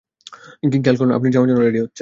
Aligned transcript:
খেয়াল 0.75 0.97
করলাম 0.99 1.15
আপনি 1.17 1.29
যাওয়ার 1.33 1.49
জন্য 1.49 1.61
রেডি 1.61 1.79
হচ্ছেন। 1.79 1.89